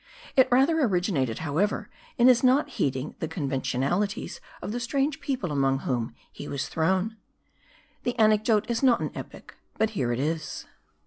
It 0.35 0.47
rather 0.51 0.81
originated, 0.81 1.37
however, 1.45 1.87
in 2.17 2.27
his 2.27 2.43
not 2.43 2.67
heeding 2.69 3.13
the 3.19 3.27
conventionalities 3.27 4.41
of 4.59 4.71
the 4.71 4.79
strange 4.79 5.19
people 5.21 5.51
among 5.51 5.81
whom 5.81 6.15
he 6.31 6.47
was 6.47 6.67
thrown. 6.69 7.17
286 8.03 8.03
MARDI. 8.03 8.03
The 8.03 8.19
anecdote 8.19 8.65
is 8.71 8.81
not 8.81 9.01
an 9.01 9.11
epic; 9.13 9.53
but 9.77 9.91
here 9.91 10.11
it 10.11 10.19
is. 10.19 10.65